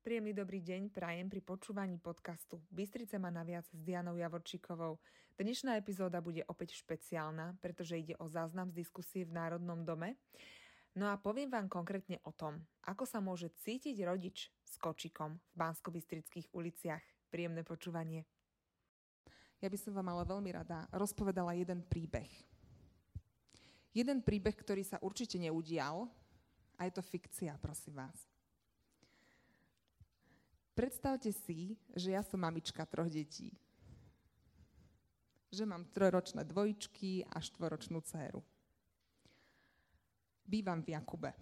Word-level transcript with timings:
Príjemný 0.00 0.32
dobrý 0.32 0.64
deň 0.64 0.96
prajem 0.96 1.28
pri 1.28 1.44
počúvaní 1.44 2.00
podcastu 2.00 2.56
Bystrice 2.72 3.20
má 3.20 3.28
naviac 3.28 3.68
s 3.68 3.76
Dianou 3.84 4.16
Javorčíkovou. 4.16 4.96
Dnešná 5.36 5.76
epizóda 5.76 6.24
bude 6.24 6.40
opäť 6.48 6.72
špeciálna, 6.80 7.60
pretože 7.60 8.00
ide 8.00 8.16
o 8.16 8.24
záznam 8.24 8.72
z 8.72 8.80
diskusie 8.80 9.28
v 9.28 9.36
Národnom 9.36 9.84
dome. 9.84 10.16
No 10.96 11.12
a 11.12 11.20
poviem 11.20 11.52
vám 11.52 11.68
konkrétne 11.68 12.16
o 12.24 12.32
tom, 12.32 12.64
ako 12.88 13.04
sa 13.04 13.20
môže 13.20 13.52
cítiť 13.60 14.00
rodič 14.08 14.48
s 14.64 14.80
kočikom 14.80 15.36
v 15.36 15.54
bansko 15.60 15.92
uliciach. 16.56 17.04
Príjemné 17.28 17.60
počúvanie. 17.60 18.24
Ja 19.60 19.68
by 19.68 19.76
som 19.76 19.92
vám 19.92 20.16
ale 20.16 20.24
veľmi 20.24 20.48
rada 20.48 20.88
rozpovedala 20.96 21.52
jeden 21.60 21.84
príbeh. 21.84 22.32
Jeden 23.92 24.24
príbeh, 24.24 24.56
ktorý 24.56 24.80
sa 24.80 24.96
určite 25.04 25.36
neudial, 25.36 26.08
a 26.80 26.88
je 26.88 26.92
to 26.96 27.04
fikcia, 27.04 27.52
prosím 27.60 28.00
vás. 28.00 28.29
Predstavte 30.80 31.28
si, 31.28 31.76
že 31.92 32.16
ja 32.16 32.24
som 32.24 32.40
mamička 32.40 32.88
troch 32.88 33.12
detí. 33.12 33.52
Že 35.52 35.68
mám 35.68 35.84
trojročné 35.92 36.40
dvojičky 36.48 37.28
a 37.28 37.36
štvoročnú 37.36 38.00
dceru. 38.00 38.40
Bývam 40.40 40.80
v 40.80 40.96
Jakube. 40.96 41.36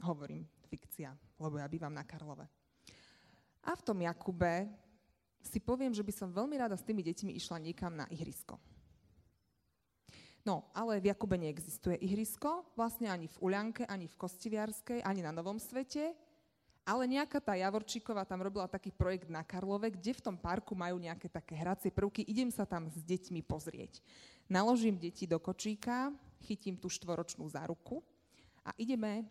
Hovorím 0.00 0.48
fikcia, 0.72 1.12
lebo 1.12 1.60
ja 1.60 1.68
bývam 1.68 1.92
na 1.92 2.08
Karlove. 2.08 2.48
A 3.68 3.76
v 3.76 3.84
tom 3.84 4.00
Jakube 4.00 4.72
si 5.44 5.60
poviem, 5.60 5.92
že 5.92 6.00
by 6.00 6.12
som 6.16 6.32
veľmi 6.32 6.56
rada 6.56 6.72
s 6.72 6.86
tými 6.88 7.04
deťmi 7.04 7.36
išla 7.36 7.60
niekam 7.60 7.92
na 7.92 8.08
ihrisko. 8.08 8.56
No, 10.40 10.72
ale 10.72 11.04
v 11.04 11.12
Jakube 11.12 11.36
neexistuje 11.36 12.00
ihrisko, 12.00 12.64
vlastne 12.80 13.12
ani 13.12 13.28
v 13.28 13.36
Uľanke, 13.44 13.84
ani 13.84 14.08
v 14.08 14.16
Kostiviarskej, 14.16 15.04
ani 15.04 15.20
na 15.20 15.36
Novom 15.36 15.60
svete, 15.60 16.16
ale 16.90 17.06
nejaká 17.06 17.38
tá 17.38 17.54
Javorčíková 17.54 18.26
tam 18.26 18.42
robila 18.42 18.66
taký 18.66 18.90
projekt 18.90 19.30
na 19.30 19.46
Karlove, 19.46 19.94
kde 19.94 20.10
v 20.10 20.24
tom 20.26 20.34
parku 20.34 20.74
majú 20.74 20.98
nejaké 20.98 21.30
také 21.30 21.54
hracie 21.54 21.86
prvky. 21.86 22.26
Idem 22.26 22.50
sa 22.50 22.66
tam 22.66 22.90
s 22.90 22.98
deťmi 23.06 23.46
pozrieť. 23.46 24.02
Naložím 24.50 24.98
deti 24.98 25.22
do 25.22 25.38
kočíka, 25.38 26.10
chytím 26.42 26.74
tú 26.74 26.90
štvoročnú 26.90 27.46
záruku 27.46 28.02
a 28.66 28.74
ideme 28.74 29.22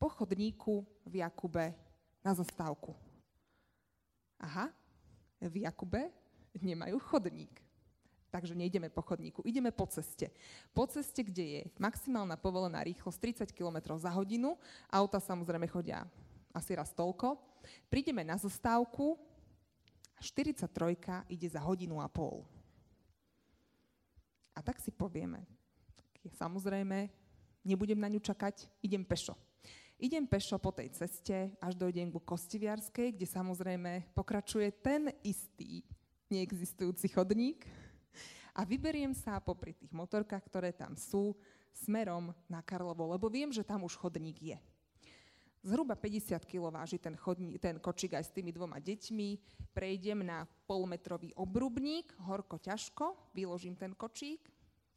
po 0.00 0.08
chodníku 0.08 0.88
v 1.04 1.20
Jakube 1.20 1.76
na 2.24 2.32
zastávku. 2.32 2.96
Aha, 4.40 4.72
v 5.36 5.68
Jakube 5.68 6.08
nemajú 6.64 6.96
chodník. 6.96 7.60
Takže 8.32 8.56
nejdeme 8.56 8.88
po 8.88 9.04
chodníku, 9.04 9.44
ideme 9.44 9.68
po 9.68 9.84
ceste. 9.84 10.32
Po 10.72 10.88
ceste, 10.88 11.20
kde 11.20 11.44
je 11.44 11.60
maximálna 11.76 12.40
povolená 12.40 12.80
rýchlosť 12.80 13.44
30 13.44 13.52
km 13.52 14.00
za 14.00 14.08
hodinu, 14.08 14.56
auta 14.88 15.20
samozrejme 15.20 15.68
chodia 15.68 16.08
asi 16.52 16.76
raz 16.76 16.92
toľko. 16.92 17.40
Prídeme 17.88 18.22
na 18.22 18.36
zastávku 18.36 19.16
a 20.16 20.20
43 20.20 21.26
ide 21.32 21.48
za 21.48 21.60
hodinu 21.60 21.98
a 21.98 22.06
pol. 22.06 22.46
A 24.52 24.60
tak 24.60 24.78
si 24.84 24.92
povieme, 24.92 25.48
samozrejme, 26.36 27.08
nebudem 27.64 27.96
na 27.96 28.12
ňu 28.12 28.20
čakať, 28.20 28.68
idem 28.84 29.00
pešo. 29.00 29.32
Idem 30.02 30.26
pešo 30.26 30.58
po 30.58 30.74
tej 30.74 30.90
ceste, 30.92 31.54
až 31.62 31.78
dojdem 31.78 32.10
ku 32.10 32.18
Kostiviarskej, 32.18 33.14
kde 33.14 33.26
samozrejme 33.26 34.12
pokračuje 34.12 34.68
ten 34.82 35.14
istý 35.22 35.86
neexistujúci 36.26 37.06
chodník 37.12 37.64
a 38.52 38.66
vyberiem 38.66 39.14
sa 39.14 39.40
popri 39.40 39.72
tých 39.72 39.94
motorkách, 39.94 40.42
ktoré 40.44 40.74
tam 40.74 40.98
sú, 40.98 41.38
smerom 41.72 42.36
na 42.50 42.60
Karlovo, 42.60 43.08
lebo 43.08 43.32
viem, 43.32 43.48
že 43.48 43.64
tam 43.64 43.86
už 43.86 43.96
chodník 43.96 44.36
je. 44.42 44.58
Zhruba 45.62 45.94
50 45.94 46.42
kg 46.42 46.74
váži 46.74 46.98
ten, 46.98 47.14
chodní, 47.14 47.54
ten 47.62 47.78
kočík 47.78 48.18
aj 48.18 48.26
s 48.26 48.34
tými 48.34 48.50
dvoma 48.50 48.82
deťmi. 48.82 49.28
Prejdem 49.70 50.26
na 50.26 50.42
polmetrový 50.66 51.30
obrubník, 51.38 52.10
horko 52.26 52.58
ťažko, 52.58 53.30
vyložím 53.30 53.78
ten 53.78 53.94
kočík, 53.94 54.42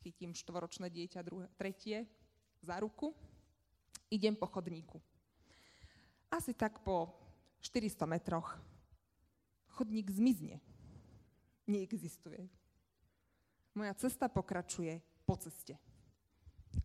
chytím 0.01 0.33
štvoročné 0.33 0.89
dieťa, 0.89 1.21
druhé, 1.21 1.45
tretie 1.53 2.09
za 2.65 2.81
ruku, 2.81 3.13
idem 4.09 4.33
po 4.33 4.49
chodníku. 4.49 4.97
Asi 6.33 6.57
tak 6.57 6.81
po 6.81 7.13
400 7.61 8.09
metroch 8.09 8.57
chodník 9.69 10.09
zmizne. 10.09 10.57
Neexistuje. 11.69 12.49
Moja 13.77 13.93
cesta 13.93 14.25
pokračuje 14.25 14.97
po 15.29 15.37
ceste. 15.37 15.77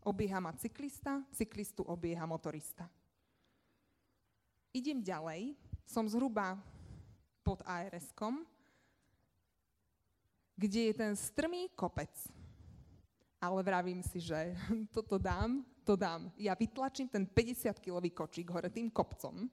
Obieha 0.04 0.40
ma 0.40 0.52
cyklista, 0.52 1.24
cyklistu 1.32 1.80
obieha 1.80 2.28
motorista. 2.28 2.88
Idem 4.70 5.03
ďalej, 5.03 5.58
som 5.82 6.06
zhruba 6.06 6.54
pod 7.42 7.58
ARS-kom, 7.66 8.47
kde 10.54 10.81
je 10.91 10.94
ten 10.94 11.12
strmý 11.19 11.66
kopec. 11.75 12.12
Ale 13.42 13.64
vravím 13.66 13.98
si, 14.04 14.22
že 14.22 14.54
toto 14.94 15.19
dám, 15.19 15.66
to 15.82 15.98
dám. 15.98 16.31
Ja 16.38 16.54
vytlačím 16.54 17.10
ten 17.10 17.26
50-kilový 17.26 18.14
kočík 18.14 18.47
hore 18.47 18.70
tým 18.70 18.92
kopcom, 18.94 19.50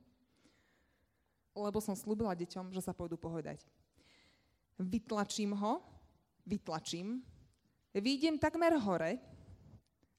lebo 1.57 1.81
som 1.81 1.97
slúbila 1.97 2.37
deťom, 2.37 2.69
že 2.69 2.85
sa 2.85 2.93
pôjdu 2.93 3.17
pohodať. 3.17 3.65
Vytlačím 4.77 5.57
ho, 5.57 5.81
vytlačím, 6.45 7.25
výjdem 7.97 8.37
takmer 8.37 8.77
hore 8.77 9.17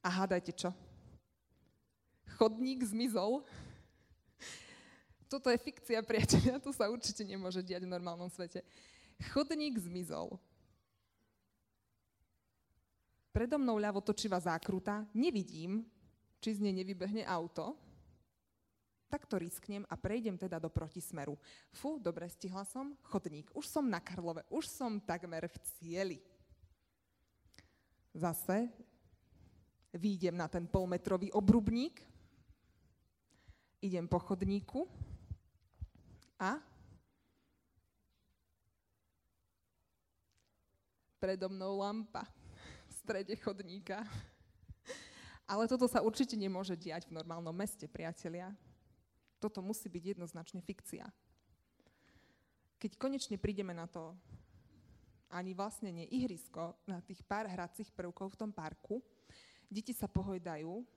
a 0.03 0.09
hádajte 0.11 0.51
čo? 0.51 0.75
Chodník 2.35 2.83
zmizol 2.83 3.47
toto 5.29 5.53
je 5.53 5.61
fikcia, 5.61 6.01
priateľia, 6.01 6.57
to 6.57 6.73
sa 6.73 6.89
určite 6.89 7.21
nemôže 7.21 7.61
diať 7.61 7.85
v 7.85 7.93
normálnom 7.93 8.27
svete. 8.33 8.65
Chodník 9.29 9.77
zmizol. 9.77 10.41
Predo 13.29 13.61
mnou 13.61 13.77
ľavo 13.77 14.01
točivá 14.01 14.41
zákruta, 14.41 15.05
nevidím, 15.13 15.85
či 16.41 16.57
z 16.57 16.65
nej 16.65 16.73
nevybehne 16.73 17.21
auto, 17.29 17.77
tak 19.09 19.25
to 19.25 19.37
risknem 19.41 19.85
a 19.89 19.97
prejdem 19.97 20.37
teda 20.37 20.57
do 20.57 20.69
protismeru. 20.69 21.37
Fú, 21.73 22.01
dobre, 22.01 22.29
stihla 22.29 22.65
som, 22.65 22.93
chodník. 23.05 23.49
Už 23.53 23.65
som 23.69 23.85
na 23.85 23.97
Karlove, 24.01 24.45
už 24.49 24.69
som 24.69 25.01
takmer 25.01 25.49
v 25.49 25.57
cieli. 25.77 26.17
Zase 28.13 28.69
výjdem 29.93 30.37
na 30.37 30.45
ten 30.45 30.69
polmetrový 30.69 31.33
obrubník, 31.33 32.01
idem 33.81 34.05
po 34.05 34.21
chodníku, 34.21 34.85
a 36.39 36.55
predo 41.19 41.51
mnou 41.51 41.83
lampa 41.83 42.23
v 42.87 42.93
strede 42.95 43.35
chodníka. 43.35 44.07
Ale 45.43 45.67
toto 45.67 45.83
sa 45.91 45.99
určite 45.99 46.39
nemôže 46.39 46.79
diať 46.79 47.11
v 47.11 47.19
normálnom 47.19 47.51
meste, 47.51 47.91
priatelia. 47.91 48.55
Toto 49.41 49.59
musí 49.59 49.91
byť 49.91 50.15
jednoznačne 50.15 50.63
fikcia. 50.63 51.03
Keď 52.79 52.95
konečne 52.95 53.35
prídeme 53.35 53.75
na 53.75 53.83
to, 53.83 54.15
ani 55.27 55.51
vlastne 55.51 55.91
nie 55.91 56.07
ihrisko, 56.07 56.79
na 56.87 57.03
tých 57.03 57.19
pár 57.27 57.51
hracích 57.51 57.91
prvkov 57.91 58.33
v 58.33 58.39
tom 58.39 58.51
parku, 58.55 59.03
deti 59.67 59.91
sa 59.91 60.07
pohojdajú, 60.07 60.87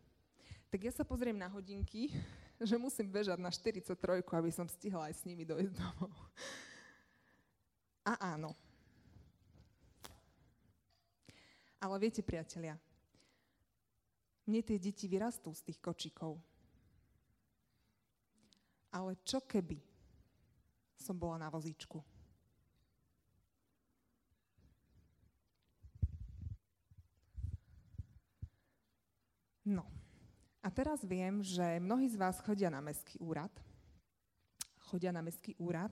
tak 0.71 0.81
ja 0.87 0.93
sa 0.95 1.05
pozriem 1.05 1.37
na 1.37 1.51
hodinky 1.51 2.15
že 2.69 2.79
musím 2.79 3.11
bežať 3.11 3.39
na 3.43 3.51
43, 3.51 3.99
aby 4.23 4.51
som 4.55 4.71
stihla 4.71 5.11
aj 5.11 5.15
s 5.19 5.27
nimi 5.27 5.43
dojsť 5.43 5.75
domov. 5.75 6.15
A 8.11 8.35
áno. 8.35 8.55
Ale 11.83 11.99
viete, 11.99 12.23
priatelia, 12.23 12.79
mne 14.47 14.61
tie 14.63 14.79
deti 14.79 15.07
vyrastú 15.07 15.55
z 15.55 15.71
tých 15.71 15.79
kočíkov. 15.83 16.39
Ale 18.95 19.19
čo 19.27 19.43
keby 19.43 19.79
som 20.99 21.19
bola 21.19 21.43
na 21.43 21.49
vozíčku? 21.51 21.99
No, 29.63 29.87
a 30.63 30.71
teraz 30.71 31.03
viem, 31.03 31.43
že 31.43 31.83
mnohí 31.83 32.07
z 32.07 32.15
vás 32.15 32.39
chodia 32.39 32.71
na 32.71 32.79
mestský 32.79 33.19
úrad. 33.19 33.51
Chodia 34.87 35.11
na 35.11 35.19
mestský 35.19 35.59
úrad. 35.59 35.91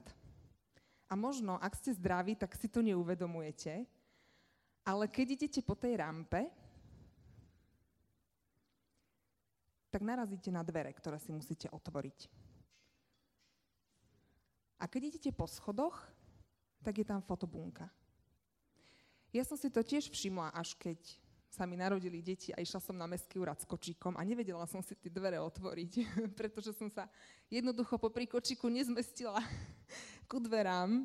A 1.11 1.13
možno, 1.19 1.59
ak 1.59 1.75
ste 1.75 1.91
zdraví, 1.91 2.39
tak 2.39 2.55
si 2.55 2.71
to 2.71 2.79
neuvedomujete. 2.79 3.83
Ale 4.87 5.11
keď 5.11 5.27
idete 5.43 5.59
po 5.59 5.75
tej 5.75 5.99
rampe, 5.99 6.47
tak 9.91 10.01
narazíte 10.07 10.47
na 10.47 10.63
dvere, 10.63 10.95
ktoré 10.95 11.19
si 11.19 11.35
musíte 11.35 11.67
otvoriť. 11.67 12.31
A 14.79 14.87
keď 14.87 15.13
idete 15.13 15.35
po 15.35 15.51
schodoch, 15.51 15.99
tak 16.79 16.95
je 16.95 17.05
tam 17.05 17.19
fotobunka. 17.19 17.91
Ja 19.35 19.43
som 19.43 19.59
si 19.59 19.67
to 19.67 19.83
tiež 19.83 20.07
všimla, 20.07 20.55
až 20.55 20.79
keď 20.79 20.97
sa 21.51 21.67
mi 21.67 21.75
narodili 21.75 22.23
deti 22.23 22.55
a 22.55 22.63
išla 22.63 22.79
som 22.79 22.95
na 22.95 23.03
mestský 23.03 23.35
úrad 23.35 23.59
s 23.59 23.67
kočíkom 23.67 24.15
a 24.15 24.23
nevedela 24.23 24.63
som 24.63 24.79
si 24.79 24.95
tie 24.95 25.11
dvere 25.11 25.35
otvoriť, 25.35 25.91
pretože 26.39 26.71
som 26.71 26.87
sa 26.87 27.11
jednoducho 27.51 27.99
popri 27.99 28.23
kočíku 28.23 28.71
nezmestila 28.71 29.43
ku 30.31 30.39
dverám. 30.39 31.03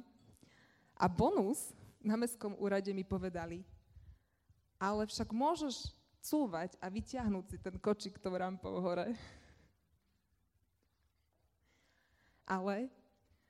A 0.97 1.11
bonus 1.11 1.75
na 1.99 2.15
mestskom 2.15 2.55
úrade 2.63 2.89
mi 2.95 3.03
povedali, 3.03 3.67
ale 4.79 5.05
však 5.11 5.35
môžeš 5.35 5.91
cúvať 6.23 6.79
a 6.79 6.87
vyťahnuť 6.89 7.45
si 7.51 7.59
ten 7.59 7.77
kočík 7.83 8.23
tou 8.23 8.33
rampou 8.33 8.79
hore. 8.81 9.13
Ale 12.47 12.87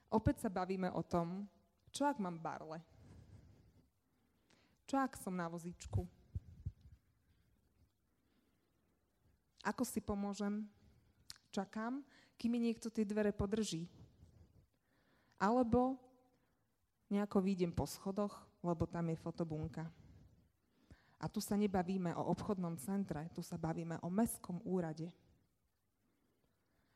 opäť 0.09 0.49
sa 0.49 0.51
bavíme 0.51 0.89
o 0.91 1.05
tom, 1.05 1.45
čo 1.93 2.09
ak 2.09 2.17
mám 2.17 2.41
barle? 2.41 2.81
Čo 4.89 4.97
ak 4.97 5.21
som 5.21 5.37
na 5.37 5.47
vozíčku? 5.53 6.16
Ako 9.67 9.83
si 9.83 9.99
pomôžem? 9.99 10.63
Čakám, 11.51 12.07
kým 12.39 12.55
mi 12.55 12.63
niekto 12.63 12.87
tie 12.87 13.03
dvere 13.03 13.35
podrží. 13.35 13.91
Alebo 15.43 15.99
nejako 17.11 17.43
výjdem 17.43 17.75
po 17.75 17.83
schodoch, 17.83 18.35
lebo 18.63 18.87
tam 18.87 19.11
je 19.11 19.19
fotobunka. 19.19 19.91
A 21.19 21.27
tu 21.27 21.43
sa 21.43 21.59
nebavíme 21.59 22.15
o 22.15 22.31
obchodnom 22.31 22.79
centre, 22.79 23.27
tu 23.35 23.43
sa 23.43 23.59
bavíme 23.59 23.99
o 24.05 24.09
mestskom 24.13 24.63
úrade. 24.63 25.11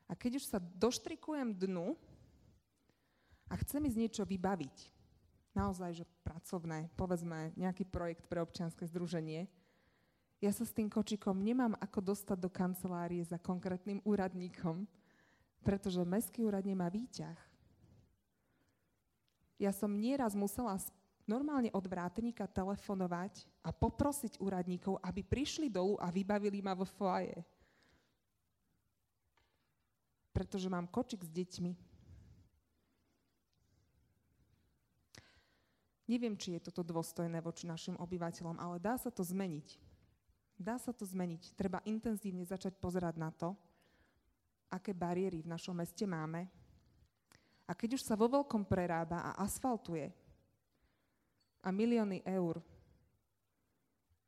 A 0.07 0.15
keď 0.15 0.39
už 0.39 0.45
sa 0.47 0.59
doštrikujem 0.59 1.55
dnu 1.55 1.95
a 3.51 3.53
chcem 3.59 3.81
ísť 3.87 3.97
niečo 3.97 4.23
vybaviť, 4.23 4.91
naozaj, 5.51 6.03
že 6.03 6.05
pracovné, 6.23 6.91
povedzme 6.95 7.51
nejaký 7.59 7.83
projekt 7.87 8.27
pre 8.27 8.39
občianske 8.43 8.87
združenie, 8.87 9.47
ja 10.41 10.49
sa 10.49 10.65
s 10.65 10.73
tým 10.73 10.89
kočikom 10.89 11.37
nemám 11.37 11.77
ako 11.77 12.01
dostať 12.01 12.37
do 12.41 12.49
kancelárie 12.49 13.21
za 13.21 13.37
konkrétnym 13.37 14.01
úradníkom, 14.01 14.89
pretože 15.61 16.01
mestský 16.01 16.41
úrad 16.41 16.65
nemá 16.65 16.89
výťah. 16.89 17.37
Ja 19.61 19.69
som 19.69 19.93
nieraz 19.93 20.33
musela 20.33 20.73
normálne 21.29 21.69
od 21.69 21.85
vrátnika 21.85 22.49
telefonovať 22.49 23.45
a 23.61 23.69
poprosiť 23.69 24.41
úradníkov, 24.41 24.97
aby 25.05 25.21
prišli 25.21 25.69
dolu 25.69 26.01
a 26.01 26.09
vybavili 26.09 26.65
ma 26.65 26.73
vo 26.73 26.89
foaje. 26.89 27.37
Pretože 30.33 30.65
mám 30.65 30.89
kočik 30.89 31.21
s 31.21 31.29
deťmi. 31.29 31.77
Neviem, 36.09 36.33
či 36.33 36.57
je 36.57 36.65
toto 36.65 36.81
dôstojné 36.81 37.37
voči 37.45 37.69
našim 37.69 37.93
obyvateľom, 38.01 38.57
ale 38.57 38.81
dá 38.81 38.97
sa 38.97 39.13
to 39.13 39.21
zmeniť. 39.21 39.90
Dá 40.61 40.77
sa 40.77 40.93
to 40.93 41.09
zmeniť. 41.09 41.57
Treba 41.57 41.81
intenzívne 41.89 42.45
začať 42.45 42.77
pozerať 42.77 43.17
na 43.17 43.33
to, 43.33 43.57
aké 44.69 44.93
bariéry 44.93 45.41
v 45.41 45.49
našom 45.49 45.73
meste 45.73 46.05
máme. 46.05 46.45
A 47.65 47.73
keď 47.73 47.97
už 47.97 48.05
sa 48.05 48.13
vo 48.13 48.29
veľkom 48.29 48.61
prerába 48.69 49.25
a 49.25 49.41
asfaltuje 49.41 50.13
a 51.65 51.73
milióny 51.73 52.21
eur 52.21 52.61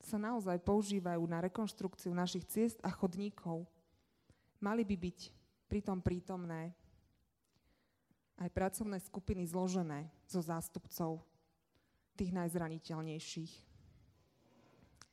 sa 0.01 0.17
naozaj 0.17 0.57
používajú 0.65 1.21
na 1.29 1.37
rekonštrukciu 1.45 2.09
našich 2.11 2.49
ciest 2.49 2.81
a 2.81 2.89
chodníkov, 2.89 3.69
mali 4.57 4.81
by 4.81 4.95
byť 4.97 5.19
pritom 5.69 6.01
prítomné 6.01 6.73
aj 8.41 8.49
pracovné 8.49 8.97
skupiny 8.97 9.45
zložené 9.45 10.09
zo 10.25 10.41
zástupcov 10.41 11.21
tých 12.17 12.33
najzraniteľnejších. 12.33 13.53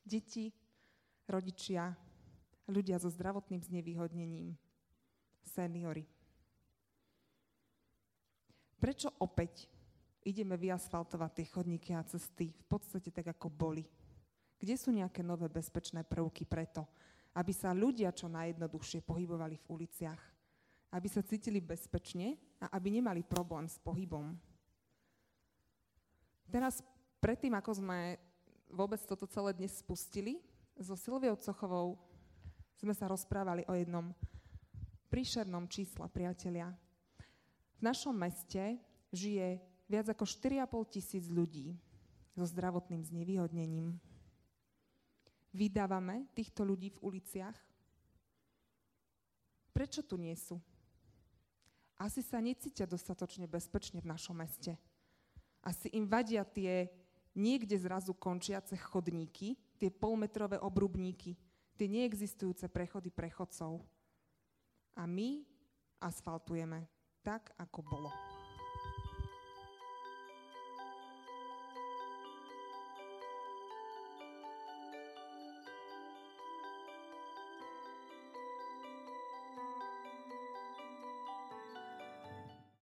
Deti, 0.01 0.51
rodičia, 1.31 1.95
ľudia 2.67 2.99
so 2.99 3.11
zdravotným 3.11 3.63
znevýhodnením, 3.63 4.55
seniory. 5.47 6.07
Prečo 8.81 9.13
opäť 9.21 9.69
ideme 10.25 10.57
vyasfaltovať 10.57 11.31
tie 11.37 11.47
chodníky 11.49 11.91
a 11.93 12.05
cesty 12.05 12.53
v 12.53 12.65
podstate 12.69 13.13
tak, 13.13 13.33
ako 13.33 13.49
boli? 13.53 13.85
Kde 14.61 14.77
sú 14.77 14.93
nejaké 14.93 15.25
nové 15.25 15.49
bezpečné 15.49 16.05
prvky 16.05 16.45
preto, 16.45 16.85
aby 17.37 17.53
sa 17.55 17.73
ľudia 17.73 18.13
čo 18.13 18.29
najjednoduchšie 18.29 19.01
pohybovali 19.05 19.57
v 19.57 19.69
uliciach, 19.73 20.21
aby 20.93 21.09
sa 21.09 21.25
cítili 21.25 21.63
bezpečne 21.63 22.37
a 22.61 22.73
aby 22.77 23.01
nemali 23.01 23.25
problém 23.25 23.65
s 23.65 23.79
pohybom? 23.81 24.37
Teraz, 26.51 26.83
predtým, 27.23 27.55
ako 27.55 27.79
sme 27.79 28.19
vôbec 28.67 28.99
toto 29.07 29.25
celé 29.31 29.55
dnes 29.55 29.71
spustili, 29.79 30.43
so 30.81 30.97
Silviou 30.97 31.37
Cochovou 31.37 32.01
sme 32.81 32.97
sa 32.97 33.05
rozprávali 33.05 33.69
o 33.69 33.77
jednom 33.77 34.17
príšernom 35.13 35.69
čísle, 35.69 36.09
priatelia. 36.09 36.73
V 37.77 37.81
našom 37.85 38.17
meste 38.17 38.81
žije 39.13 39.61
viac 39.85 40.09
ako 40.09 40.25
4,5 40.25 40.95
tisíc 40.97 41.25
ľudí 41.29 41.77
so 42.33 42.49
zdravotným 42.49 43.05
znevýhodnením. 43.05 44.01
Vydávame 45.53 46.31
týchto 46.33 46.65
ľudí 46.65 46.95
v 46.97 47.03
uliciach? 47.13 47.57
Prečo 49.77 50.01
tu 50.01 50.17
nie 50.17 50.33
sú? 50.33 50.57
Asi 52.01 52.25
sa 52.25 52.41
necítia 52.41 52.89
dostatočne 52.89 53.45
bezpečne 53.45 54.01
v 54.01 54.09
našom 54.09 54.41
meste. 54.41 54.81
Asi 55.61 55.93
im 55.93 56.09
vadia 56.09 56.49
tie 56.49 56.89
niekde 57.37 57.77
zrazu 57.77 58.17
končiace 58.17 58.73
chodníky, 58.81 59.61
tie 59.81 59.89
polmetrové 59.89 60.61
obrubníky, 60.61 61.41
tie 61.81 61.89
neexistujúce 61.89 62.69
prechody 62.69 63.09
prechodcov. 63.09 63.81
A 64.93 65.09
my 65.09 65.41
asfaltujeme 66.05 66.85
tak, 67.25 67.57
ako 67.57 67.81
bolo. 67.81 68.30